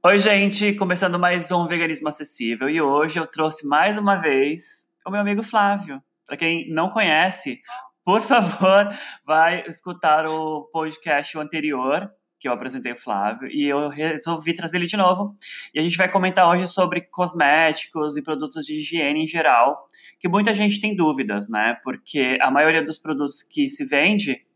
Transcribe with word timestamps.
Oi, 0.00 0.16
gente, 0.20 0.74
começando 0.74 1.18
mais 1.18 1.50
um 1.50 1.66
Veganismo 1.66 2.08
Acessível 2.08 2.70
e 2.70 2.80
hoje 2.80 3.18
eu 3.18 3.26
trouxe 3.26 3.66
mais 3.66 3.98
uma 3.98 4.14
vez 4.14 4.88
o 5.04 5.10
meu 5.10 5.20
amigo 5.20 5.42
Flávio. 5.42 6.00
Para 6.24 6.36
quem 6.36 6.70
não 6.70 6.88
conhece, 6.88 7.60
por 8.04 8.22
favor, 8.22 8.96
vai 9.26 9.66
escutar 9.66 10.24
o 10.24 10.70
podcast 10.72 11.36
anterior 11.36 12.08
que 12.38 12.46
eu 12.46 12.52
apresentei 12.52 12.92
o 12.92 12.96
Flávio 12.96 13.48
e 13.50 13.64
eu 13.64 13.88
resolvi 13.88 14.54
trazer 14.54 14.76
ele 14.76 14.86
de 14.86 14.96
novo. 14.96 15.34
E 15.74 15.80
a 15.80 15.82
gente 15.82 15.96
vai 15.96 16.08
comentar 16.08 16.48
hoje 16.48 16.68
sobre 16.68 17.00
cosméticos 17.00 18.16
e 18.16 18.22
produtos 18.22 18.64
de 18.64 18.74
higiene 18.74 19.24
em 19.24 19.26
geral, 19.26 19.88
que 20.20 20.28
muita 20.28 20.54
gente 20.54 20.80
tem 20.80 20.94
dúvidas, 20.94 21.48
né? 21.48 21.76
Porque 21.82 22.38
a 22.40 22.52
maioria 22.52 22.84
dos 22.84 22.98
produtos 22.98 23.42
que 23.42 23.68
se 23.68 23.84
vende 23.84 24.46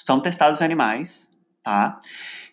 são 0.00 0.20
testados 0.20 0.60
em 0.60 0.64
animais, 0.64 1.31
tá? 1.62 2.00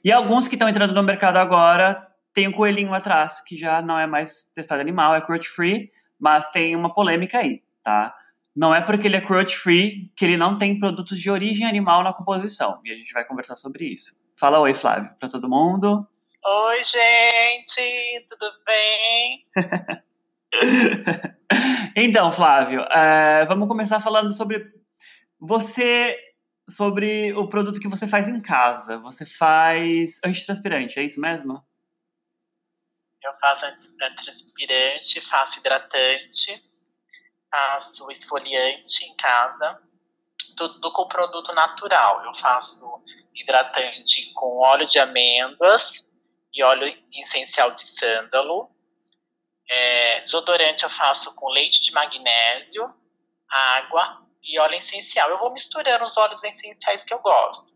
E 0.04 0.12
alguns 0.12 0.48
que 0.48 0.56
estão 0.56 0.70
entrando 0.70 0.94
no 0.94 1.04
mercado 1.04 1.38
agora 1.38 2.08
tem 2.34 2.48
um 2.48 2.52
coelhinho 2.52 2.94
atrás, 2.94 3.42
que 3.42 3.58
já 3.58 3.82
não 3.82 3.98
é 3.98 4.08
mais 4.08 4.52
testado 4.54 4.82
animal, 4.82 5.16
é 5.16 5.22
cruelty 5.22 5.48
free, 5.48 5.92
mas 6.20 6.50
tem 6.52 6.76
uma 6.76 6.94
polêmica 6.94 7.40
aí, 7.40 7.62
tá? 7.84 8.16
Não 8.56 8.74
é 8.74 8.82
porque 8.82 9.08
ele 9.08 9.16
é 9.16 9.22
cruelty 9.22 9.56
free 9.56 10.12
que 10.16 10.26
ele 10.26 10.38
não 10.38 10.58
tem 10.58 10.80
produtos 10.80 11.20
de 11.20 11.30
origem 11.30 11.66
animal 11.66 12.04
na 12.04 12.14
composição. 12.14 12.80
E 12.84 12.92
a 12.92 12.96
gente 12.96 13.14
vai 13.14 13.26
conversar 13.26 13.56
sobre 13.56 13.86
isso. 13.86 14.14
Fala 14.38 14.60
oi, 14.60 14.74
Flávio, 14.74 15.10
para 15.20 15.30
todo 15.30 15.50
mundo. 15.50 16.08
Oi, 16.46 16.84
gente, 16.84 18.26
tudo 18.30 18.52
bem? 18.66 19.46
então, 21.96 22.32
Flávio, 22.32 22.82
é, 22.92 23.46
vamos 23.46 23.68
começar 23.68 24.00
falando 24.00 24.30
sobre 24.32 24.66
você 25.40 26.18
sobre 26.70 27.34
o 27.34 27.48
produto 27.48 27.80
que 27.80 27.88
você 27.88 28.08
faz 28.08 28.28
em 28.28 28.42
casa. 28.42 28.98
Você 29.00 29.26
faz 29.26 30.20
antitranspirante, 30.24 31.00
é 31.00 31.04
isso 31.04 31.20
mesmo? 31.20 31.64
Eu 33.24 33.34
faço 33.36 33.66
antitranspirante, 33.66 35.22
faço 35.28 35.60
hidratante, 35.60 36.64
faço 37.52 38.10
esfoliante 38.12 39.04
em 39.04 39.16
casa, 39.16 39.82
tudo 40.56 40.94
com 40.94 41.08
produto 41.08 41.54
natural. 41.54 42.24
Eu 42.24 42.36
faço 42.36 42.86
hidratante 43.36 44.32
com 44.34 44.60
óleo 44.60 44.88
de 44.88 45.00
amêndoas 45.00 46.04
e 46.54 46.64
óleo 46.64 46.96
essencial 47.14 47.72
de 47.72 47.86
sândalo. 47.86 48.70
É, 49.70 50.22
desodorante 50.22 50.84
eu 50.84 50.90
faço 50.90 51.34
com 51.36 51.50
leite 51.50 51.82
de 51.82 51.92
magnésio, 51.92 52.92
água 53.50 54.29
e 54.44 54.60
óleo 54.60 54.76
essencial. 54.76 55.30
Eu 55.30 55.40
vou 55.40 55.52
misturando 55.52 56.06
os 56.06 56.18
óleos 56.18 56.44
essenciais 56.44 57.04
que 57.04 57.14
eu 57.14 57.20
gosto. 57.20 57.68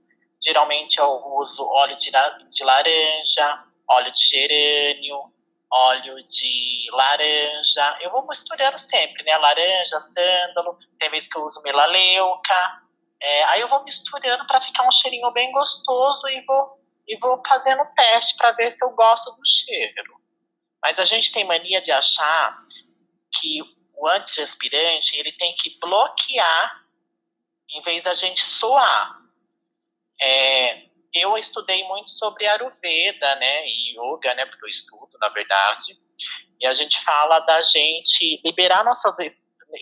Geralmente 0.43 0.97
eu 0.97 1.09
uso 1.37 1.65
óleo 1.65 1.97
de, 1.97 2.11
de 2.51 2.63
laranja, 2.63 3.59
óleo 3.89 4.11
de 4.11 4.25
gerânio, 4.27 5.33
óleo 5.71 6.15
de 6.23 6.87
laranja. 6.91 7.97
Eu 8.01 8.11
vou 8.11 8.27
misturando 8.27 8.77
sempre, 8.77 9.23
né? 9.23 9.37
Laranja, 9.37 9.99
sândalo, 9.99 10.77
tem 10.99 11.09
vezes 11.09 11.27
que 11.27 11.37
eu 11.37 11.43
uso 11.43 11.61
melaleuca. 11.61 12.81
É, 13.21 13.43
aí 13.45 13.61
eu 13.61 13.69
vou 13.69 13.83
misturando 13.83 14.45
para 14.45 14.61
ficar 14.61 14.85
um 14.85 14.91
cheirinho 14.91 15.31
bem 15.31 15.51
gostoso 15.51 16.27
e 16.27 16.41
vou, 16.45 16.77
e 17.07 17.17
vou 17.17 17.41
fazendo 17.47 17.83
teste 17.95 18.35
para 18.35 18.51
ver 18.51 18.71
se 18.73 18.83
eu 18.83 18.91
gosto 18.91 19.31
do 19.31 19.47
cheiro. 19.47 20.21
Mas 20.81 20.99
a 20.99 21.05
gente 21.05 21.31
tem 21.31 21.45
mania 21.45 21.81
de 21.81 21.91
achar 21.91 22.57
que 23.39 23.59
o 24.03 24.07
antitranspirante 24.09 25.15
ele 25.15 25.31
tem 25.31 25.55
que 25.55 25.77
bloquear 25.79 26.83
em 27.69 27.81
vez 27.83 28.03
da 28.03 28.13
gente 28.13 28.41
suar. 28.41 29.21
É, 30.21 30.83
eu 31.13 31.37
estudei 31.37 31.85
muito 31.85 32.09
sobre 32.09 32.45
Ayurveda, 32.45 33.35
né, 33.35 33.65
e 33.65 33.97
Yoga, 33.97 34.33
né, 34.33 34.45
porque 34.45 34.65
eu 34.65 34.69
estudo, 34.69 35.17
na 35.21 35.29
verdade, 35.29 35.97
e 36.59 36.67
a 36.67 36.73
gente 36.73 37.01
fala 37.01 37.39
da 37.39 37.61
gente 37.61 38.41
liberar 38.43 38.83
nossas 38.83 39.15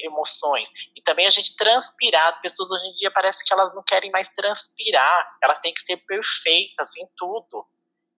emoções 0.03 0.69
e 0.95 1.01
também 1.01 1.25
a 1.25 1.31
gente 1.31 1.55
transpirar. 1.55 2.29
As 2.29 2.41
pessoas 2.41 2.69
hoje 2.69 2.85
em 2.85 2.93
dia 2.93 3.09
parece 3.09 3.43
que 3.43 3.51
elas 3.51 3.73
não 3.73 3.83
querem 3.83 4.11
mais 4.11 4.29
transpirar, 4.29 5.37
elas 5.41 5.59
têm 5.59 5.73
que 5.73 5.81
ser 5.81 5.97
perfeitas 5.97 6.95
em 6.95 7.07
tudo. 7.17 7.65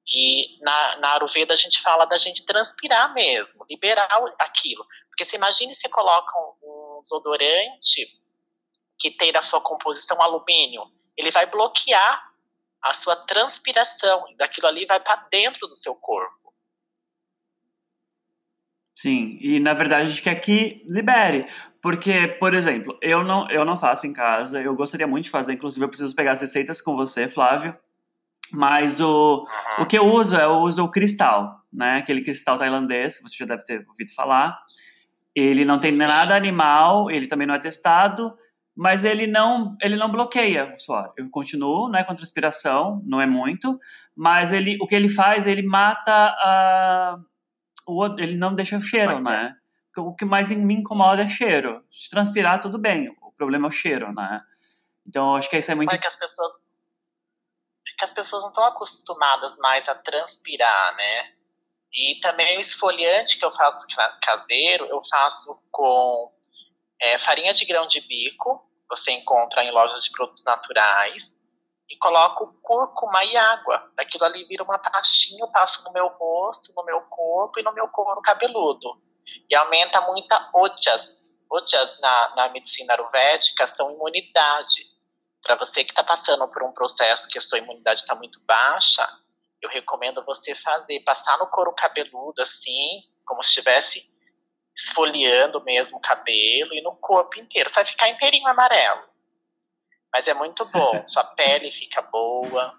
E 0.05 0.59
na, 0.61 0.97
na 0.97 1.13
Ayurveda 1.13 1.53
a 1.53 1.57
gente 1.57 1.81
fala 1.81 2.05
da 2.05 2.17
gente 2.17 2.45
transpirar 2.45 3.13
mesmo, 3.13 3.65
liberar 3.69 4.09
aquilo. 4.39 4.85
Porque 5.13 5.25
você 5.25 5.35
imagine 5.35 5.75
você 5.75 5.87
coloca 5.87 6.31
um, 6.35 6.97
um 6.97 7.01
desodorante 7.01 8.07
que 8.97 9.11
tem 9.11 9.31
na 9.31 9.43
sua 9.43 9.61
composição 9.61 10.19
alumínio, 10.19 10.83
ele 11.15 11.29
vai 11.29 11.45
bloquear 11.45 12.31
a 12.81 12.93
sua 12.93 13.15
transpiração, 13.15 14.25
e 14.29 14.35
daquilo 14.35 14.67
ali 14.67 14.85
vai 14.85 14.99
para 14.99 15.15
dentro 15.31 15.67
do 15.67 15.75
seu 15.75 15.93
corpo. 15.93 16.51
Sim, 18.95 19.37
e 19.39 19.59
na 19.59 19.73
verdade 19.73 20.03
a 20.03 20.07
gente 20.07 20.21
quer 20.21 20.35
que 20.35 20.81
libere. 20.85 21.45
Porque, 21.81 22.27
por 22.39 22.53
exemplo, 22.53 22.97
eu 23.01 23.23
não, 23.23 23.49
eu 23.49 23.63
não 23.63 23.77
faço 23.77 24.07
em 24.07 24.13
casa, 24.13 24.61
eu 24.61 24.75
gostaria 24.75 25.05
muito 25.05 25.25
de 25.25 25.31
fazer, 25.31 25.53
inclusive 25.53 25.85
eu 25.85 25.89
preciso 25.89 26.15
pegar 26.15 26.31
as 26.31 26.41
receitas 26.41 26.81
com 26.81 26.95
você, 26.95 27.29
Flávio. 27.29 27.77
Mas 28.51 28.99
o, 28.99 29.39
uhum. 29.39 29.83
o 29.83 29.85
que 29.85 29.97
eu 29.97 30.05
uso 30.05 30.35
é 30.35 30.43
eu 30.45 30.59
uso 30.59 30.83
o 30.83 30.91
cristal, 30.91 31.61
né? 31.71 31.97
Aquele 31.97 32.21
cristal 32.21 32.57
tailandês, 32.57 33.19
você 33.21 33.35
já 33.37 33.45
deve 33.45 33.63
ter 33.63 33.85
ouvido 33.87 34.13
falar. 34.13 34.59
Ele 35.35 35.65
não 35.65 35.79
tem 35.79 35.91
nada 35.91 36.35
animal, 36.35 37.09
ele 37.09 37.27
também 37.27 37.47
não 37.47 37.55
é 37.55 37.59
testado, 37.59 38.37
mas 38.75 39.03
ele 39.03 39.27
não, 39.27 39.75
ele 39.81 39.95
não 39.95 40.11
bloqueia 40.11 40.73
o 40.73 40.79
suor. 40.79 41.13
Eu 41.17 41.29
continuo, 41.29 41.89
né, 41.89 42.03
com 42.03 42.13
transpiração, 42.13 43.01
não 43.05 43.21
é 43.21 43.25
muito, 43.25 43.79
mas 44.15 44.51
ele, 44.51 44.77
o 44.81 44.87
que 44.87 44.95
ele 44.95 45.09
faz, 45.09 45.47
ele 45.47 45.63
mata 45.63 46.11
a, 46.11 47.17
o, 47.87 48.05
ele 48.19 48.37
não 48.37 48.53
deixa 48.53 48.77
o 48.77 48.81
cheiro, 48.81 49.19
né? 49.19 49.55
O 49.95 50.15
que 50.15 50.25
mais 50.25 50.49
me 50.49 50.73
incomoda 50.73 51.21
é 51.21 51.27
cheiro. 51.27 51.83
Se 51.91 52.09
transpirar, 52.09 52.59
tudo 52.59 52.79
bem. 52.79 53.15
O 53.21 53.31
problema 53.31 53.67
é 53.67 53.69
o 53.69 53.71
cheiro, 53.71 54.11
né? 54.11 54.41
Então, 55.05 55.35
acho 55.35 55.49
que 55.49 55.57
isso 55.57 55.71
é 55.71 55.75
muito... 55.75 55.93
É 55.93 55.97
que 55.99 56.07
as 56.07 56.15
pessoas, 56.15 56.55
é 56.55 57.91
que 57.99 58.05
as 58.05 58.11
pessoas 58.11 58.41
não 58.41 58.49
estão 58.49 58.65
acostumadas 58.65 59.55
mais 59.59 59.87
a 59.87 59.93
transpirar, 59.93 60.95
né? 60.95 61.33
E 61.93 62.19
também 62.21 62.57
o 62.57 62.61
esfoliante 62.61 63.37
que 63.37 63.45
eu 63.45 63.51
faço 63.51 63.85
caseiro, 64.21 64.85
eu 64.85 65.01
faço 65.09 65.59
com 65.71 66.31
é, 66.99 67.19
farinha 67.19 67.53
de 67.53 67.65
grão 67.65 67.85
de 67.87 68.01
bico, 68.01 68.67
você 68.89 69.11
encontra 69.11 69.63
em 69.63 69.71
lojas 69.71 70.03
de 70.03 70.11
produtos 70.11 70.43
naturais, 70.43 71.31
e 71.89 71.97
coloco 71.97 72.53
cúrcuma 72.61 73.23
e 73.23 73.37
água. 73.37 73.91
Daquilo 73.95 74.25
ali 74.25 74.43
vira 74.45 74.63
uma 74.63 74.79
pastinha, 74.79 75.43
eu 75.43 75.51
passo 75.51 75.83
no 75.83 75.91
meu 75.91 76.07
rosto, 76.07 76.73
no 76.75 76.83
meu 76.83 77.01
corpo 77.01 77.59
e 77.59 77.63
no 77.63 77.73
meu 77.73 77.87
couro 77.89 78.21
cabeludo. 78.21 79.01
E 79.49 79.55
aumenta 79.55 80.01
muita 80.01 80.49
ojas. 80.53 81.31
Ojas 81.51 81.99
na, 81.99 82.35
na 82.35 82.49
medicina 82.49 82.93
ayurvédica 82.93 83.67
são 83.67 83.91
imunidade. 83.91 84.85
Para 85.43 85.55
você 85.55 85.83
que 85.83 85.91
está 85.91 86.03
passando 86.03 86.47
por 86.47 86.63
um 86.63 86.71
processo 86.71 87.27
que 87.27 87.37
a 87.37 87.41
sua 87.41 87.59
imunidade 87.59 88.01
está 88.01 88.15
muito 88.15 88.39
baixa, 88.45 89.07
eu 89.63 89.69
recomendo 89.69 90.23
você 90.25 90.53
fazer, 90.55 90.99
passar 91.01 91.37
no 91.37 91.47
couro 91.47 91.73
cabeludo 91.73 92.41
assim, 92.41 93.01
como 93.25 93.41
se 93.41 93.49
estivesse 93.49 94.05
esfoliando 94.75 95.63
mesmo 95.63 95.97
o 95.97 96.01
cabelo 96.01 96.73
e 96.73 96.81
no 96.81 96.95
corpo 96.97 97.39
inteiro. 97.39 97.69
Você 97.69 97.75
vai 97.75 97.85
ficar 97.85 98.09
inteirinho 98.09 98.47
amarelo. 98.47 99.03
Mas 100.11 100.27
é 100.27 100.33
muito 100.33 100.65
bom. 100.65 101.03
Sua 101.07 101.23
pele 101.23 101.71
fica 101.71 102.01
boa. 102.01 102.77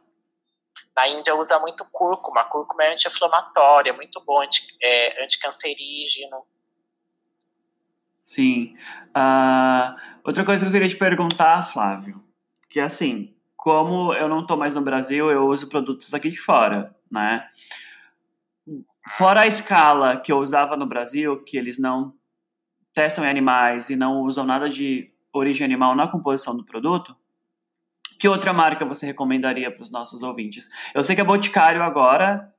Na 0.94 1.08
Índia 1.08 1.34
usa 1.34 1.58
muito 1.58 1.84
cúrcuma. 1.86 2.44
Cúrcuma 2.44 2.84
é 2.84 2.92
anti-inflamatória, 2.92 3.90
é 3.90 3.94
muito 3.94 4.20
bom, 4.20 4.42
anti, 4.42 4.60
é, 4.82 5.24
anticancerígeno. 5.24 6.44
Sim. 8.20 8.76
Uh, 9.10 10.20
outra 10.24 10.44
coisa 10.44 10.64
que 10.64 10.68
eu 10.68 10.72
queria 10.72 10.88
te 10.88 10.96
perguntar, 10.96 11.62
Flávio, 11.62 12.22
que 12.68 12.80
é 12.80 12.82
assim, 12.82 13.33
como 13.64 14.12
eu 14.12 14.28
não 14.28 14.40
estou 14.40 14.58
mais 14.58 14.74
no 14.74 14.82
Brasil, 14.82 15.30
eu 15.30 15.48
uso 15.48 15.70
produtos 15.70 16.12
aqui 16.12 16.28
de 16.28 16.36
fora, 16.36 16.94
né? 17.10 17.48
Fora 19.08 19.40
a 19.40 19.46
escala 19.46 20.20
que 20.20 20.30
eu 20.30 20.36
usava 20.36 20.76
no 20.76 20.84
Brasil, 20.84 21.42
que 21.42 21.56
eles 21.56 21.78
não 21.78 22.12
testam 22.92 23.24
em 23.24 23.30
animais 23.30 23.88
e 23.88 23.96
não 23.96 24.20
usam 24.20 24.44
nada 24.44 24.68
de 24.68 25.10
origem 25.32 25.64
animal 25.64 25.96
na 25.96 26.06
composição 26.06 26.54
do 26.54 26.62
produto, 26.62 27.16
que 28.20 28.28
outra 28.28 28.52
marca 28.52 28.84
você 28.84 29.06
recomendaria 29.06 29.74
para 29.74 29.82
os 29.82 29.90
nossos 29.90 30.22
ouvintes? 30.22 30.68
Eu 30.94 31.02
sei 31.02 31.16
que 31.16 31.22
a 31.22 31.24
Boticário 31.24 31.82
agora 31.82 32.54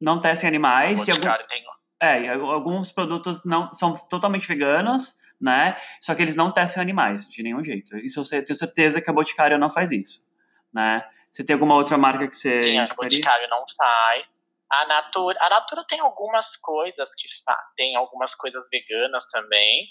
não 0.00 0.18
testa 0.18 0.46
em 0.46 0.48
animais. 0.48 1.04
Boticário 1.04 1.44
algum... 1.44 1.48
tem. 1.48 1.64
É, 2.00 2.32
alguns 2.32 2.90
produtos 2.90 3.44
não 3.44 3.74
são 3.74 3.92
totalmente 3.92 4.48
veganos, 4.48 5.17
né? 5.40 5.76
Só 6.00 6.14
que 6.14 6.22
eles 6.22 6.36
não 6.36 6.52
testam 6.52 6.82
animais 6.82 7.28
de 7.28 7.42
nenhum 7.42 7.62
jeito. 7.62 7.96
Isso 7.98 8.20
eu 8.20 8.44
tenho 8.44 8.54
certeza 8.54 9.00
que 9.00 9.10
a 9.10 9.12
Boticário 9.12 9.58
não 9.58 9.70
faz 9.70 9.90
isso, 9.90 10.26
né? 10.72 11.08
Você 11.30 11.44
tem 11.44 11.54
alguma 11.54 11.76
outra 11.76 11.96
marca 11.98 12.26
que 12.26 12.34
você 12.34 12.62
Sim, 12.62 12.78
a 12.78 12.86
Boticário 12.86 13.48
não 13.48 13.64
faz. 13.76 14.26
A 14.70 14.86
Natura, 14.86 15.38
a 15.40 15.48
Natura 15.48 15.84
tem 15.88 16.00
algumas 16.00 16.56
coisas 16.56 17.08
que 17.14 17.28
tem 17.76 17.96
algumas 17.96 18.34
coisas 18.34 18.66
veganas 18.70 19.24
também, 19.26 19.86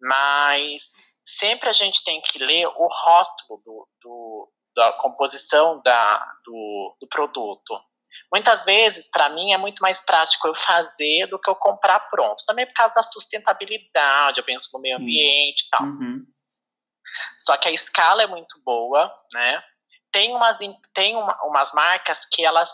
mas 0.00 0.92
sempre 1.24 1.68
a 1.68 1.72
gente 1.72 2.02
tem 2.04 2.20
que 2.20 2.38
ler 2.38 2.66
o 2.66 2.88
rótulo 2.88 3.62
do, 3.64 3.88
do 4.02 4.52
da 4.76 4.92
composição 4.92 5.80
da, 5.82 6.24
do, 6.44 6.96
do 7.00 7.08
produto. 7.08 7.80
Muitas 8.32 8.62
vezes, 8.64 9.08
para 9.10 9.30
mim, 9.30 9.52
é 9.52 9.58
muito 9.58 9.80
mais 9.80 10.02
prático 10.02 10.48
eu 10.48 10.54
fazer 10.54 11.26
do 11.28 11.38
que 11.38 11.48
eu 11.48 11.56
comprar 11.56 12.00
pronto. 12.10 12.44
Também 12.46 12.66
por 12.66 12.74
causa 12.74 12.94
da 12.94 13.02
sustentabilidade, 13.02 14.38
eu 14.38 14.44
penso 14.44 14.68
no 14.72 14.80
meio 14.80 14.96
Sim. 14.98 15.02
ambiente 15.02 15.64
e 15.64 15.70
tal. 15.70 15.82
Uhum. 15.82 16.26
Só 17.38 17.56
que 17.56 17.68
a 17.68 17.72
escala 17.72 18.22
é 18.22 18.26
muito 18.26 18.60
boa, 18.62 19.10
né? 19.32 19.62
Tem 20.12 20.34
umas, 20.34 20.58
tem 20.94 21.16
uma, 21.16 21.38
umas 21.44 21.72
marcas 21.72 22.20
que 22.30 22.44
elas 22.44 22.70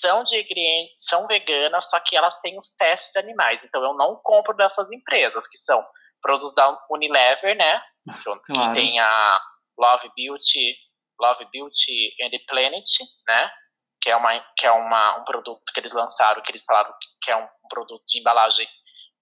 são 0.00 0.22
de 0.22 0.38
ingredientes, 0.38 1.04
são 1.04 1.26
veganas, 1.26 1.88
só 1.88 1.98
que 2.00 2.16
elas 2.16 2.38
têm 2.40 2.58
os 2.58 2.70
testes 2.76 3.16
animais. 3.16 3.62
Então 3.64 3.82
eu 3.82 3.94
não 3.94 4.16
compro 4.22 4.54
dessas 4.54 4.90
empresas, 4.92 5.46
que 5.46 5.58
são 5.58 5.84
produtos 6.20 6.54
da 6.54 6.78
Unilever, 6.90 7.56
né? 7.56 7.82
Claro. 8.44 8.74
Que 8.74 8.80
tem 8.80 8.98
a 8.98 9.40
Love 9.78 10.10
Beauty, 10.16 10.76
Love 11.20 11.46
Beauty 11.52 12.14
and 12.20 12.30
the 12.30 12.40
Planet, 12.48 12.84
né? 13.28 13.50
Que 14.02 14.10
é, 14.10 14.16
uma, 14.16 14.38
que 14.56 14.66
é 14.66 14.72
uma, 14.72 15.18
um 15.18 15.24
produto 15.24 15.62
que 15.72 15.80
eles 15.80 15.92
lançaram, 15.92 16.42
que 16.42 16.50
eles 16.50 16.64
falaram 16.64 16.92
que 17.22 17.30
é 17.30 17.36
um, 17.36 17.48
produto 17.68 18.04
de 18.06 18.20
embalagem 18.20 18.68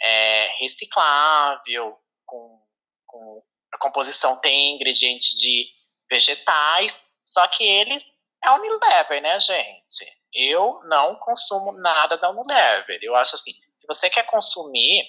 é, 0.03 0.49
reciclável, 0.59 1.97
com, 2.27 2.61
com 3.07 3.43
a 3.73 3.79
composição 3.79 4.37
tem 4.37 4.75
ingredientes 4.75 5.39
de 5.39 5.69
vegetais, 6.11 6.99
só 7.25 7.47
que 7.49 7.63
eles 7.63 8.03
é 8.45 8.51
Unilever, 8.51 9.23
né, 9.23 9.39
gente? 9.39 10.21
Eu 10.33 10.81
não 10.85 11.17
consumo 11.17 11.73
nada 11.73 12.17
da 12.17 12.31
Unilever. 12.31 12.99
Eu 13.03 13.15
acho 13.17 13.35
assim, 13.35 13.53
se 13.77 13.87
você 13.87 14.09
quer 14.09 14.25
consumir, 14.25 15.05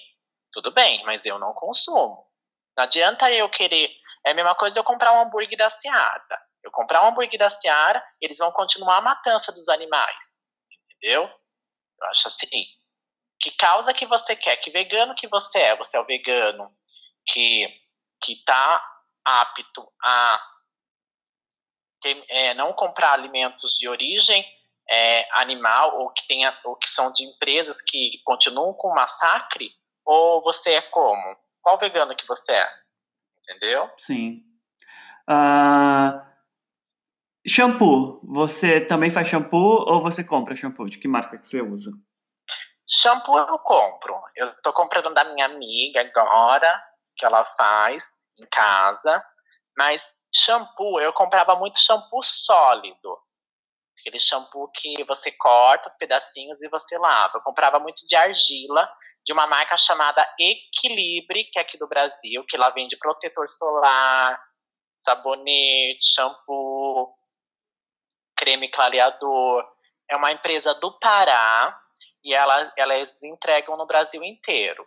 tudo 0.52 0.70
bem, 0.70 1.02
mas 1.04 1.24
eu 1.24 1.38
não 1.38 1.54
consumo. 1.54 2.26
Não 2.76 2.84
adianta 2.84 3.30
eu 3.30 3.48
querer. 3.48 3.90
É 4.24 4.30
a 4.30 4.34
mesma 4.34 4.54
coisa 4.54 4.78
eu 4.78 4.84
comprar 4.84 5.12
um 5.12 5.22
hambúrguer 5.22 5.58
da 5.58 5.70
Seara. 5.70 6.40
Eu 6.62 6.70
comprar 6.70 7.02
um 7.02 7.08
hambúrguer 7.08 7.38
da 7.38 7.50
Seara, 7.50 8.02
eles 8.20 8.38
vão 8.38 8.52
continuar 8.52 8.98
a 8.98 9.02
matança 9.02 9.50
dos 9.52 9.68
animais. 9.68 10.38
Entendeu? 10.86 11.24
Eu 11.24 12.06
acho 12.08 12.28
assim. 12.28 12.64
Que 13.40 13.50
causa 13.52 13.92
que 13.92 14.06
você 14.06 14.36
quer? 14.36 14.56
Que 14.56 14.70
vegano 14.70 15.14
que 15.14 15.26
você 15.26 15.58
é? 15.58 15.76
Você 15.76 15.96
é 15.96 16.00
o 16.00 16.06
vegano 16.06 16.70
que, 17.26 17.66
que 18.22 18.44
tá 18.44 18.84
apto 19.24 19.92
a 20.02 20.40
ter, 22.00 22.24
é, 22.28 22.54
não 22.54 22.72
comprar 22.72 23.12
alimentos 23.12 23.76
de 23.76 23.88
origem 23.88 24.44
é, 24.88 25.28
animal 25.40 25.98
ou 26.00 26.10
que, 26.10 26.26
tenha, 26.28 26.56
ou 26.64 26.76
que 26.76 26.88
são 26.90 27.12
de 27.12 27.24
empresas 27.24 27.80
que 27.82 28.20
continuam 28.24 28.72
com 28.74 28.94
massacre? 28.94 29.72
Ou 30.04 30.42
você 30.42 30.74
é 30.74 30.82
como? 30.82 31.36
Qual 31.60 31.78
vegano 31.78 32.14
que 32.14 32.26
você 32.26 32.52
é? 32.52 32.68
Entendeu? 33.42 33.90
Sim. 33.96 34.42
Uh, 35.28 36.31
shampoo. 37.46 38.20
Você 38.24 38.80
também 38.80 39.10
faz 39.10 39.28
shampoo 39.28 39.84
ou 39.86 40.00
você 40.00 40.24
compra 40.24 40.56
shampoo? 40.56 40.86
De 40.86 40.98
que 40.98 41.08
marca 41.08 41.38
que 41.38 41.46
você 41.46 41.60
usa? 41.60 41.90
Shampoo 42.88 43.38
eu 43.38 43.58
compro. 43.58 44.20
Eu 44.36 44.54
tô 44.62 44.72
comprando 44.72 45.12
da 45.14 45.24
minha 45.24 45.46
amiga 45.46 46.00
agora, 46.00 46.82
que 47.16 47.24
ela 47.24 47.44
faz 47.56 48.04
em 48.38 48.46
casa. 48.46 49.24
Mas 49.76 50.02
shampoo, 50.34 51.00
eu 51.00 51.12
comprava 51.12 51.56
muito 51.56 51.78
shampoo 51.78 52.22
sólido. 52.22 53.18
Aquele 53.98 54.20
shampoo 54.20 54.70
que 54.74 55.04
você 55.04 55.30
corta 55.32 55.88
os 55.88 55.96
pedacinhos 55.96 56.60
e 56.60 56.68
você 56.68 56.98
lava. 56.98 57.38
Eu 57.38 57.42
comprava 57.42 57.78
muito 57.78 58.06
de 58.06 58.16
argila, 58.16 58.90
de 59.24 59.32
uma 59.32 59.46
marca 59.46 59.76
chamada 59.76 60.26
Equilibre, 60.38 61.44
que 61.44 61.58
é 61.58 61.62
aqui 61.62 61.78
do 61.78 61.86
Brasil, 61.86 62.44
que 62.48 62.56
lá 62.56 62.70
vende 62.70 62.96
protetor 62.96 63.48
solar, 63.48 64.42
sabonete, 65.04 66.04
shampoo, 66.14 67.14
creme 68.42 68.68
clareador. 68.68 69.64
É 70.10 70.16
uma 70.16 70.32
empresa 70.32 70.74
do 70.74 70.98
Pará 70.98 71.78
e 72.24 72.34
ela, 72.34 72.72
elas 72.76 73.22
entregam 73.22 73.76
no 73.76 73.86
Brasil 73.86 74.22
inteiro. 74.24 74.84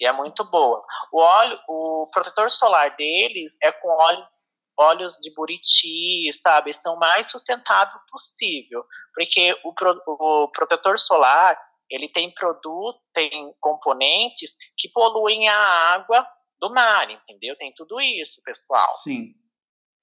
E 0.00 0.06
é 0.06 0.12
muito 0.12 0.42
boa. 0.44 0.82
O 1.12 1.20
óleo, 1.20 1.58
o 1.68 2.08
protetor 2.12 2.50
solar 2.50 2.96
deles 2.96 3.54
é 3.62 3.70
com 3.70 3.88
óleos, 3.88 4.30
óleos 4.78 5.18
de 5.18 5.32
buriti, 5.34 6.32
sabe? 6.42 6.72
São 6.72 6.96
mais 6.96 7.30
sustentável 7.30 7.98
possível, 8.10 8.84
porque 9.14 9.54
o, 9.62 9.74
o 10.06 10.48
protetor 10.48 10.98
solar 10.98 11.58
ele 11.88 12.08
tem 12.08 12.32
produto, 12.32 12.98
tem 13.14 13.54
componentes 13.60 14.54
que 14.76 14.88
poluem 14.88 15.48
a 15.48 15.56
água 15.94 16.26
do 16.58 16.70
mar, 16.70 17.08
entendeu? 17.10 17.56
Tem 17.56 17.72
tudo 17.74 18.00
isso, 18.00 18.42
pessoal. 18.42 18.96
Sim. 18.96 19.34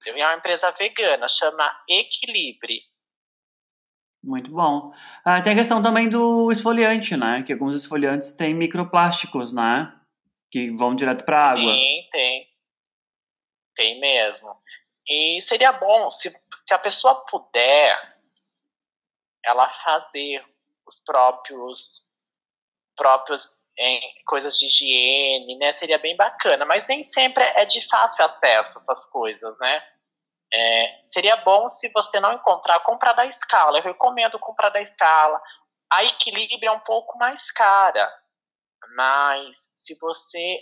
É 0.06 0.12
uma 0.12 0.36
empresa 0.36 0.70
vegana, 0.72 1.28
chama 1.28 1.70
Equilibre. 1.88 2.82
Muito 4.22 4.50
bom. 4.50 4.92
Ah, 5.24 5.42
tem 5.42 5.52
a 5.52 5.56
questão 5.56 5.82
também 5.82 6.08
do 6.08 6.50
esfoliante, 6.50 7.16
né? 7.16 7.42
Que 7.42 7.52
alguns 7.52 7.76
esfoliantes 7.76 8.32
têm 8.32 8.54
microplásticos, 8.54 9.52
né? 9.52 9.94
Que 10.50 10.70
vão 10.70 10.94
direto 10.94 11.24
para 11.24 11.38
a 11.38 11.50
água. 11.50 11.74
Sim, 11.74 12.08
tem. 12.10 12.48
Tem 13.76 14.00
mesmo. 14.00 14.56
E 15.06 15.40
seria 15.42 15.72
bom 15.72 16.10
se, 16.10 16.34
se 16.66 16.72
a 16.72 16.78
pessoa 16.78 17.26
puder 17.26 18.16
ela 19.44 19.68
fazer 19.84 20.42
os 20.86 20.98
próprios 21.04 22.02
próprios 22.96 23.50
em 23.76 24.00
coisas 24.24 24.56
de 24.56 24.66
higiene, 24.66 25.58
né? 25.58 25.72
Seria 25.74 25.98
bem 25.98 26.16
bacana, 26.16 26.64
mas 26.64 26.86
nem 26.86 27.02
sempre 27.02 27.42
é 27.42 27.64
de 27.64 27.86
fácil 27.88 28.24
acesso 28.24 28.78
essas 28.78 29.04
coisas, 29.06 29.58
né? 29.58 29.82
É, 30.56 31.00
seria 31.04 31.34
bom 31.38 31.68
se 31.68 31.88
você 31.88 32.20
não 32.20 32.32
encontrar, 32.32 32.78
comprar 32.80 33.12
da 33.12 33.26
escala. 33.26 33.78
Eu 33.78 33.82
recomendo 33.82 34.38
comprar 34.38 34.68
da 34.68 34.80
escala. 34.80 35.42
A 35.92 36.04
equilíbrio 36.04 36.68
é 36.68 36.70
um 36.70 36.80
pouco 36.80 37.18
mais 37.18 37.50
cara, 37.50 38.08
mas 38.96 39.56
se 39.74 39.96
você. 40.00 40.60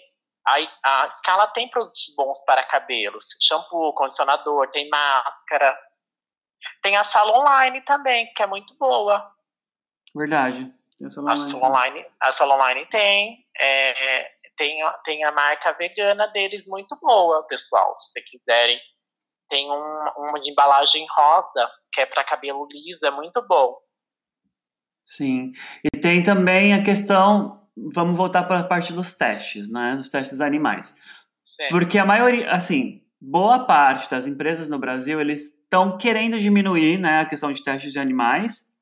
A, 0.49 0.55
a 0.83 1.07
escala 1.09 1.47
tem 1.49 1.69
produtos 1.69 2.11
bons 2.17 2.41
para 2.47 2.65
cabelos: 2.65 3.27
shampoo, 3.41 3.93
condicionador, 3.93 4.71
tem 4.71 4.89
máscara. 4.89 5.79
Tem 6.83 6.97
a 6.97 7.05
sala 7.05 7.39
online 7.39 7.83
também, 7.83 8.33
que 8.33 8.43
é 8.43 8.47
muito 8.47 8.75
boa. 8.79 9.31
Verdade. 10.15 10.73
a 11.05 11.11
sala 11.11 11.67
online, 11.67 12.07
a 12.19 12.33
sala 12.33 12.55
online 12.55 12.87
tem, 12.87 13.47
é, 13.59 14.33
tem, 14.57 14.79
tem 15.05 15.25
a 15.25 15.33
marca 15.33 15.73
vegana 15.73 16.29
deles 16.29 16.67
muito 16.67 16.97
boa, 16.97 17.47
pessoal. 17.47 17.99
Se 17.99 18.13
vocês 18.13 18.31
quiserem, 18.31 18.81
tem 19.53 19.71
um, 19.71 20.29
uma 20.29 20.41
de 20.41 20.51
embalagem 20.51 21.05
rosa, 21.15 21.69
que 21.93 22.01
é 22.01 22.07
para 22.07 22.25
cabelo 22.25 22.67
liso, 22.71 23.05
é 23.05 23.11
muito 23.11 23.45
bom. 23.47 23.77
Sim. 25.05 25.53
E 25.85 25.99
tem 25.99 26.23
também 26.23 26.73
a 26.73 26.83
questão, 26.83 27.69
vamos 27.93 28.17
voltar 28.17 28.45
para 28.45 28.61
a 28.61 28.65
parte 28.65 28.93
dos 28.93 29.13
testes, 29.13 29.71
né? 29.71 29.95
Dos 29.97 30.09
testes 30.09 30.41
animais. 30.41 30.97
Sim. 31.45 31.67
Porque 31.69 31.99
a 31.99 32.05
maioria, 32.07 32.51
assim, 32.51 33.03
boa 33.21 33.67
parte 33.67 34.11
das 34.11 34.27
empresas 34.27 34.69
no 34.69 34.79
Brasil, 34.79 35.21
eles 35.21 35.61
estão 35.61 35.99
querendo 35.99 36.39
diminuir, 36.39 36.99
né, 36.99 37.21
a 37.21 37.27
questão 37.27 37.53
de 37.53 37.63
testes 37.63 37.93
de 37.93 37.99
animais 37.99 38.73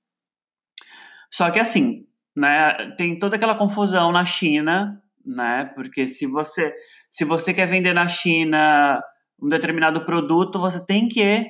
só 1.30 1.50
que 1.50 1.60
assim, 1.60 2.06
né, 2.36 2.92
tem 2.96 3.16
toda 3.16 3.36
aquela 3.36 3.54
confusão 3.54 4.10
na 4.10 4.24
China, 4.24 5.00
né? 5.24 5.70
Porque 5.74 6.06
se 6.06 6.26
você 6.26 6.74
se 7.08 7.24
você 7.24 7.54
quer 7.54 7.66
vender 7.66 7.94
na 7.94 8.08
China 8.08 9.00
um 9.42 9.48
determinado 9.48 10.04
produto, 10.04 10.58
você 10.58 10.84
tem 10.84 11.08
que 11.08 11.46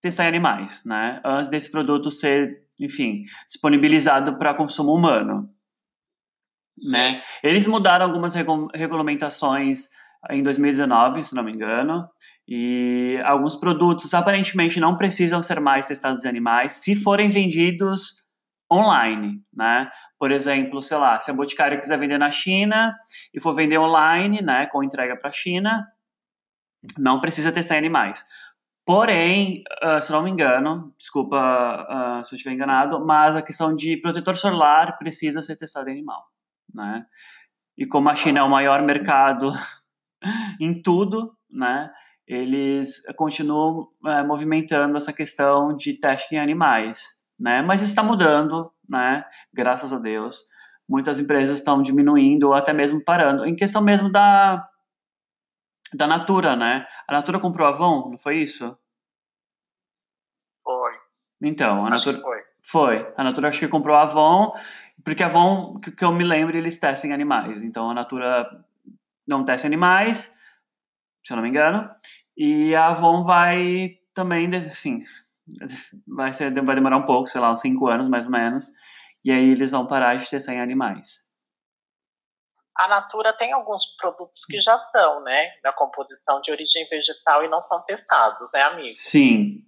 testar 0.00 0.24
em 0.24 0.28
animais, 0.28 0.82
né? 0.84 1.20
Antes 1.24 1.48
desse 1.48 1.70
produto 1.70 2.10
ser, 2.10 2.58
enfim, 2.78 3.22
disponibilizado 3.46 4.36
para 4.36 4.54
consumo 4.54 4.92
humano, 4.92 5.48
né? 6.82 7.22
Eles 7.42 7.66
mudaram 7.66 8.04
algumas 8.04 8.34
regulamentações 8.74 9.88
em 10.30 10.42
2019, 10.42 11.24
se 11.24 11.34
não 11.34 11.42
me 11.42 11.52
engano, 11.52 12.08
e 12.46 13.20
alguns 13.24 13.56
produtos 13.56 14.12
aparentemente 14.14 14.80
não 14.80 14.96
precisam 14.96 15.42
ser 15.42 15.60
mais 15.60 15.86
testados 15.86 16.24
em 16.24 16.28
animais 16.28 16.74
se 16.74 16.94
forem 16.94 17.28
vendidos 17.28 18.22
online, 18.72 19.40
né? 19.52 19.90
Por 20.18 20.32
exemplo, 20.32 20.82
sei 20.82 20.96
lá, 20.96 21.20
se 21.20 21.30
a 21.30 21.34
Boticário 21.34 21.78
quiser 21.78 21.98
vender 21.98 22.18
na 22.18 22.30
China 22.30 22.96
e 23.34 23.40
for 23.40 23.54
vender 23.54 23.78
online, 23.78 24.40
né, 24.40 24.66
com 24.66 24.82
entrega 24.82 25.16
para 25.16 25.28
a 25.28 25.32
China, 25.32 25.86
não 26.98 27.20
precisa 27.20 27.52
testar 27.52 27.74
em 27.74 27.78
animais. 27.78 28.24
Porém, 28.84 29.62
uh, 29.84 30.00
se 30.02 30.10
não 30.10 30.22
me 30.22 30.30
engano, 30.30 30.92
desculpa 30.98 31.36
uh, 31.38 32.24
se 32.24 32.34
eu 32.34 32.36
estiver 32.36 32.54
enganado, 32.54 33.04
mas 33.04 33.36
a 33.36 33.42
questão 33.42 33.74
de 33.74 33.96
protetor 33.96 34.36
solar 34.36 34.98
precisa 34.98 35.40
ser 35.40 35.56
testado 35.56 35.88
em 35.88 35.92
animal, 35.92 36.24
né? 36.74 37.06
E 37.78 37.86
como 37.86 38.08
a 38.08 38.14
China 38.14 38.40
é 38.40 38.42
o 38.42 38.50
maior 38.50 38.82
mercado 38.82 39.52
em 40.60 40.82
tudo, 40.82 41.36
né? 41.50 41.90
Eles 42.26 43.02
continuam 43.16 43.88
uh, 44.04 44.26
movimentando 44.26 44.96
essa 44.96 45.12
questão 45.12 45.76
de 45.76 45.94
teste 45.94 46.34
em 46.34 46.38
animais 46.38 47.22
né? 47.42 47.60
Mas 47.60 47.82
está 47.82 48.02
mudando, 48.02 48.70
né? 48.88 49.24
Graças 49.52 49.92
a 49.92 49.98
Deus. 49.98 50.42
Muitas 50.88 51.18
empresas 51.18 51.58
estão 51.58 51.82
diminuindo 51.82 52.48
ou 52.48 52.54
até 52.54 52.72
mesmo 52.72 53.02
parando. 53.02 53.44
Em 53.44 53.56
questão 53.56 53.82
mesmo 53.82 54.10
da 54.10 54.64
da 55.94 56.06
Natura, 56.06 56.56
né? 56.56 56.86
A 57.06 57.12
Natura 57.12 57.38
comprou 57.38 57.66
a 57.66 57.70
Avon, 57.70 58.10
não 58.10 58.18
foi 58.18 58.38
isso? 58.38 58.76
Foi. 60.62 60.92
Então, 61.40 61.86
a 61.86 61.90
Natura, 61.90 62.20
Foi. 62.62 63.12
A 63.16 63.24
Natura 63.24 63.48
acho 63.48 63.58
que 63.60 63.68
comprou 63.68 63.96
a 63.96 64.02
Avon, 64.02 64.52
porque 65.04 65.22
a 65.22 65.26
Avon, 65.26 65.78
que, 65.80 65.90
que 65.90 66.04
eu 66.04 66.12
me 66.12 66.24
lembro, 66.24 66.56
eles 66.56 66.78
testem 66.78 67.12
animais. 67.12 67.62
Então 67.62 67.90
a 67.90 67.94
Natura 67.94 68.48
não 69.26 69.44
testa 69.44 69.66
animais, 69.66 70.36
se 71.24 71.32
eu 71.32 71.36
não 71.36 71.42
me 71.42 71.48
engano. 71.48 71.88
E 72.36 72.74
a 72.74 72.88
Avon 72.88 73.24
vai 73.24 73.98
também, 74.14 74.46
enfim, 74.54 75.02
vai, 76.06 76.32
ser, 76.32 76.52
vai 76.62 76.74
demorar 76.74 76.96
um 76.96 77.06
pouco, 77.06 77.28
sei 77.28 77.40
lá, 77.40 77.52
uns 77.52 77.60
5 77.60 77.86
anos 77.88 78.08
mais 78.08 78.24
ou 78.24 78.30
menos. 78.30 78.70
E 79.24 79.30
aí 79.30 79.50
eles 79.50 79.70
vão 79.70 79.86
parar 79.86 80.14
de 80.16 80.28
testar 80.28 80.54
em 80.54 80.60
animais. 80.60 81.31
A 82.82 82.88
Natura 82.88 83.32
tem 83.34 83.52
alguns 83.52 83.86
produtos 83.96 84.44
que 84.44 84.60
já 84.60 84.76
são, 84.90 85.22
né, 85.22 85.56
da 85.62 85.72
composição 85.72 86.40
de 86.40 86.50
origem 86.50 86.84
vegetal 86.88 87.44
e 87.44 87.48
não 87.48 87.62
são 87.62 87.80
testados, 87.82 88.50
né, 88.52 88.62
amigo? 88.62 88.96
Sim. 88.96 89.64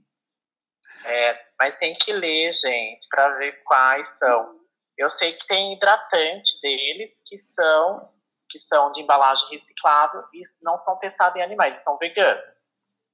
É, 1.04 1.46
mas 1.56 1.78
tem 1.78 1.94
que 1.94 2.12
ler, 2.12 2.52
gente, 2.52 3.06
para 3.08 3.28
ver 3.36 3.62
quais 3.62 4.08
são. 4.18 4.58
Eu 4.98 5.08
sei 5.10 5.32
que 5.34 5.46
tem 5.46 5.74
hidratante 5.74 6.60
deles 6.60 7.22
que 7.24 7.38
são 7.38 8.12
que 8.50 8.58
são 8.58 8.92
de 8.92 9.00
embalagem 9.00 9.48
reciclável 9.50 10.22
e 10.32 10.42
não 10.62 10.78
são 10.78 10.96
testados 10.98 11.36
em 11.36 11.42
animais, 11.42 11.80
são 11.80 11.96
veganos. 11.98 12.44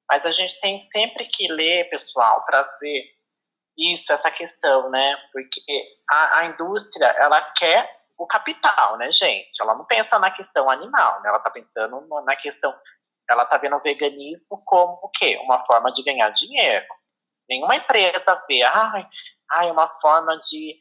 Mas 0.09 0.27
a 0.27 0.33
gente 0.33 0.59
tem 0.61 0.83
sempre 0.91 1.27
que 1.27 1.47
ler, 1.49 1.89
pessoal, 1.89 2.45
para 2.45 2.63
ver 2.81 3.05
isso, 3.79 4.13
essa 4.13 4.31
questão, 4.31 4.91
né? 4.91 5.17
Porque 5.33 5.61
a, 6.11 6.41
a, 6.41 6.45
indústria, 6.47 7.07
ela 7.07 7.41
quer 7.53 8.00
o 8.21 8.27
capital, 8.27 8.99
né, 8.99 9.11
gente? 9.11 9.61
Ela 9.61 9.75
não 9.75 9.85
pensa 9.85 10.19
na 10.19 10.31
questão 10.31 10.69
animal, 10.69 11.23
né? 11.23 11.29
Ela 11.29 11.39
está 11.39 11.51
pensando 11.51 12.07
na 12.25 12.37
questão, 12.37 12.75
ela 13.29 13.45
está 13.45 13.57
vendo 13.57 13.77
o 13.77 13.83
veganismo 13.83 14.63
como 14.65 15.01
o 15.03 15.09
quê? 15.09 15.39
Uma 15.43 15.65
forma 15.65 15.91
de 15.93 16.03
ganhar 16.03 16.31
dinheiro. 16.31 16.87
Nenhuma 17.49 17.77
empresa 17.77 18.43
vê, 18.47 18.63
ai, 18.63 19.07
ai 19.53 19.71
uma 19.71 19.89
forma 20.01 20.39
de, 20.39 20.77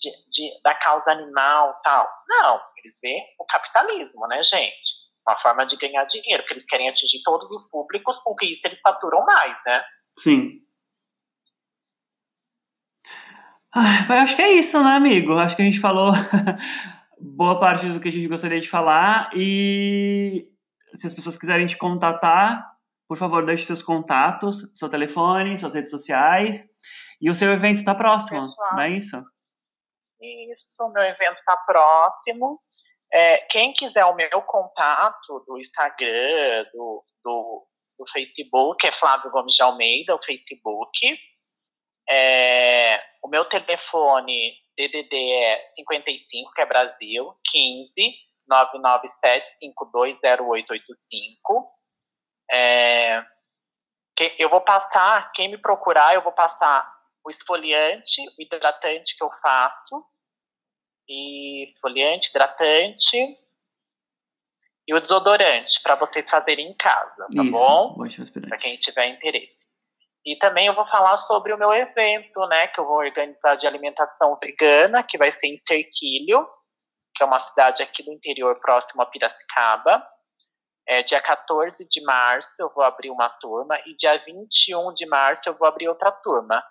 de, 0.00 0.10
de 0.30 0.60
da 0.62 0.74
causa 0.74 1.10
animal, 1.10 1.78
tal. 1.82 2.08
Não, 2.28 2.60
eles 2.78 2.98
veem 3.02 3.24
o 3.38 3.44
capitalismo, 3.44 4.26
né, 4.28 4.42
gente? 4.42 5.04
uma 5.26 5.38
forma 5.38 5.64
de 5.64 5.76
ganhar 5.76 6.04
dinheiro, 6.04 6.42
porque 6.42 6.52
eles 6.52 6.66
querem 6.66 6.88
atingir 6.88 7.22
todos 7.22 7.50
os 7.50 7.64
públicos, 7.70 8.18
com 8.18 8.34
que 8.36 8.44
isso 8.44 8.66
eles 8.66 8.78
faturam 8.80 9.24
mais, 9.24 9.56
né? 9.64 9.82
Sim. 10.12 10.60
Ah, 13.74 14.06
mas 14.08 14.20
acho 14.20 14.36
que 14.36 14.42
é 14.42 14.52
isso, 14.52 14.82
né, 14.82 14.90
amigo? 14.90 15.32
Acho 15.32 15.56
que 15.56 15.62
a 15.62 15.64
gente 15.64 15.80
falou 15.80 16.12
boa 17.18 17.58
parte 17.58 17.86
do 17.86 17.98
que 17.98 18.08
a 18.08 18.12
gente 18.12 18.28
gostaria 18.28 18.60
de 18.60 18.68
falar 18.68 19.30
e 19.34 20.48
se 20.94 21.06
as 21.06 21.14
pessoas 21.14 21.36
quiserem 21.36 21.66
te 21.66 21.76
contatar, 21.76 22.64
por 23.08 23.16
favor, 23.16 23.44
deixe 23.44 23.64
seus 23.64 23.82
contatos, 23.82 24.70
seu 24.78 24.88
telefone, 24.88 25.58
suas 25.58 25.74
redes 25.74 25.90
sociais 25.90 26.68
e 27.20 27.30
o 27.30 27.34
seu 27.34 27.52
evento 27.52 27.78
está 27.78 27.94
próximo, 27.94 28.42
Pessoal, 28.42 28.74
não 28.74 28.82
é 28.82 28.90
isso? 28.90 29.16
Isso, 30.52 30.88
meu 30.90 31.02
evento 31.02 31.38
está 31.38 31.56
próximo. 31.56 32.60
É, 33.12 33.38
quem 33.50 33.72
quiser 33.72 34.04
o 34.06 34.14
meu 34.14 34.42
contato 34.42 35.44
do 35.46 35.58
Instagram, 35.58 36.64
do, 36.72 37.04
do, 37.24 37.66
do, 37.98 38.06
Facebook, 38.12 38.86
é 38.86 38.92
Flávio 38.92 39.30
Gomes 39.30 39.54
de 39.54 39.62
Almeida, 39.62 40.14
o 40.14 40.22
Facebook. 40.22 41.18
É, 42.08 43.02
o 43.22 43.28
meu 43.28 43.44
telefone 43.46 44.54
DDD 44.76 45.14
é 45.14 45.70
55, 45.74 46.52
que 46.52 46.60
é 46.60 46.66
Brasil, 46.66 47.34
15 47.44 47.92
997 48.46 49.58
520885. 49.58 51.72
É, 52.50 53.24
que, 54.16 54.34
eu 54.38 54.50
vou 54.50 54.60
passar, 54.60 55.32
quem 55.32 55.50
me 55.50 55.58
procurar, 55.58 56.14
eu 56.14 56.22
vou 56.22 56.32
passar 56.32 56.92
o 57.24 57.30
esfoliante, 57.30 58.20
o 58.38 58.42
hidratante 58.42 59.16
que 59.16 59.24
eu 59.24 59.30
faço, 59.42 60.04
e 61.08 61.64
esfoliante, 61.64 62.28
hidratante 62.28 63.38
e 64.86 64.94
o 64.94 65.00
desodorante 65.00 65.80
para 65.82 65.94
vocês 65.94 66.28
fazerem 66.28 66.70
em 66.70 66.74
casa, 66.74 67.26
tá 67.34 67.42
Isso, 67.42 67.50
bom? 67.50 67.94
Para 68.48 68.58
quem 68.58 68.76
tiver 68.76 69.08
interesse. 69.08 69.66
E 70.24 70.36
também 70.38 70.66
eu 70.66 70.74
vou 70.74 70.86
falar 70.86 71.18
sobre 71.18 71.52
o 71.52 71.58
meu 71.58 71.72
evento, 71.72 72.46
né, 72.46 72.66
que 72.68 72.80
eu 72.80 72.86
vou 72.86 72.96
organizar 72.96 73.56
de 73.56 73.66
alimentação 73.66 74.38
vegana, 74.42 75.02
que 75.02 75.18
vai 75.18 75.30
ser 75.30 75.48
em 75.48 75.56
Serquilho, 75.56 76.48
que 77.14 77.22
é 77.22 77.26
uma 77.26 77.38
cidade 77.38 77.82
aqui 77.82 78.02
do 78.02 78.12
interior 78.12 78.58
próximo 78.58 79.02
a 79.02 79.06
Piracicaba. 79.06 80.06
É, 80.86 81.02
dia 81.02 81.20
14 81.20 81.86
de 81.88 82.02
março 82.02 82.54
eu 82.60 82.70
vou 82.74 82.84
abrir 82.84 83.10
uma 83.10 83.28
turma 83.28 83.78
e 83.86 83.96
dia 83.96 84.18
21 84.18 84.92
de 84.94 85.06
março 85.06 85.48
eu 85.48 85.54
vou 85.54 85.66
abrir 85.66 85.88
outra 85.88 86.10
turma. 86.10 86.62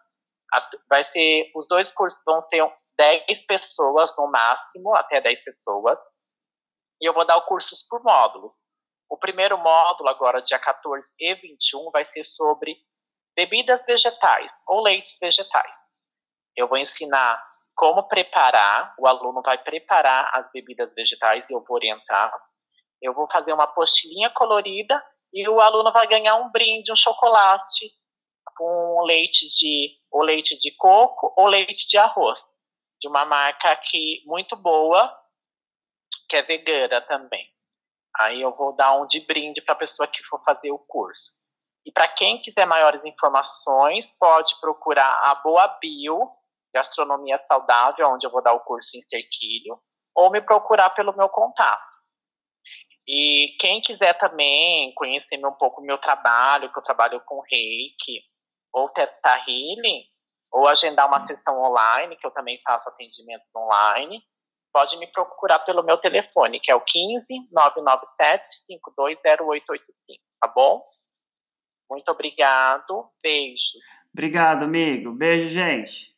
vai 0.88 1.03
ser 1.03 1.51
os 1.55 1.67
dois 1.67 1.91
cursos 1.91 2.22
vão 2.25 2.41
ser 2.41 2.63
10 2.98 3.45
pessoas 3.48 4.15
no 4.17 4.27
máximo, 4.27 4.95
até 4.95 5.19
10 5.19 5.43
pessoas, 5.43 6.00
e 7.01 7.05
eu 7.07 7.13
vou 7.13 7.25
dar 7.25 7.39
cursos 7.41 7.83
por 7.83 8.03
módulos. 8.03 8.53
O 9.10 9.17
primeiro 9.17 9.57
módulo, 9.57 10.10
agora, 10.10 10.41
dia 10.41 10.60
14 10.60 11.07
e 11.19 11.36
21, 11.36 11.91
vai 11.91 12.05
ser 12.05 12.24
sobre 12.24 12.77
bebidas 13.35 13.85
vegetais 13.85 14.51
ou 14.67 14.81
leites 14.81 15.17
vegetais. 15.19 15.79
Eu 16.55 16.67
vou 16.67 16.77
ensinar 16.77 17.43
como 17.75 18.03
preparar, 18.07 18.93
o 18.99 19.07
aluno 19.07 19.41
vai 19.41 19.57
preparar 19.57 20.29
as 20.33 20.51
bebidas 20.51 20.93
vegetais 20.93 21.49
e 21.49 21.53
eu 21.53 21.63
vou 21.63 21.75
orientar. 21.75 22.31
Eu 23.01 23.13
vou 23.13 23.27
fazer 23.31 23.51
uma 23.51 23.67
postilhinha 23.67 24.29
colorida 24.29 25.03
e 25.33 25.47
o 25.49 25.59
aluno 25.59 25.91
vai 25.91 26.07
ganhar 26.07 26.35
um 26.35 26.51
brinde, 26.51 26.91
um 26.91 26.95
chocolate 26.95 27.91
com 28.55 29.01
leite 29.03 29.47
de 29.49 29.97
ou 30.11 30.21
leite 30.21 30.57
de 30.59 30.71
coco 30.77 31.33
ou 31.35 31.47
leite 31.47 31.87
de 31.87 31.97
arroz 31.97 32.53
de 33.03 33.07
uma 33.09 33.25
marca 33.25 33.69
aqui 33.69 34.23
muito 34.25 34.55
boa, 34.55 35.13
que 36.29 36.37
é 36.37 36.41
vegana 36.41 37.01
também. 37.01 37.51
Aí 38.17 38.41
eu 38.41 38.55
vou 38.55 38.73
dar 38.73 38.95
um 38.95 39.05
de 39.05 39.19
brinde 39.19 39.61
para 39.61 39.73
a 39.73 39.77
pessoa 39.77 40.07
que 40.07 40.23
for 40.23 40.41
fazer 40.45 40.71
o 40.71 40.79
curso. 40.79 41.33
E 41.85 41.91
para 41.91 42.07
quem 42.07 42.41
quiser 42.41 42.65
maiores 42.65 43.03
informações, 43.03 44.13
pode 44.19 44.59
procurar 44.59 45.11
a 45.23 45.35
Boa 45.35 45.67
Bio, 45.81 46.29
Gastronomia 46.73 47.37
Saudável, 47.39 48.09
onde 48.09 48.25
eu 48.25 48.31
vou 48.31 48.41
dar 48.41 48.53
o 48.53 48.61
curso 48.61 48.95
em 48.95 49.01
Cerquilho, 49.01 49.79
ou 50.15 50.31
me 50.31 50.41
procurar 50.41 50.89
pelo 50.91 51.15
meu 51.15 51.29
contato. 51.29 51.93
E 53.07 53.55
quem 53.59 53.81
quiser 53.81 54.17
também 54.17 54.93
conhecer 54.93 55.45
um 55.45 55.51
pouco 55.51 55.81
o 55.81 55.83
meu 55.83 55.97
trabalho, 55.97 56.71
que 56.71 56.79
eu 56.79 56.83
trabalho 56.83 57.19
com 57.25 57.41
reiki 57.41 58.23
ou 58.71 58.89
teta 58.89 59.37
healing, 59.47 60.03
ou 60.51 60.67
agendar 60.67 61.07
uma 61.07 61.19
sessão 61.19 61.61
online, 61.61 62.15
que 62.15 62.25
eu 62.25 62.31
também 62.31 62.59
faço 62.63 62.87
atendimentos 62.87 63.49
online, 63.55 64.23
pode 64.71 64.97
me 64.97 65.07
procurar 65.07 65.59
pelo 65.59 65.83
meu 65.83 65.97
telefone, 65.97 66.59
que 66.59 66.71
é 66.71 66.75
o 66.75 66.81
15 66.81 67.49
997 67.51 68.47
520885, 68.65 70.23
tá 70.39 70.47
bom? 70.47 70.83
Muito 71.93 72.09
obrigado, 72.09 73.07
beijo. 73.21 73.77
Obrigado, 74.12 74.63
amigo. 74.63 75.12
Beijo, 75.12 75.50
gente. 75.50 76.12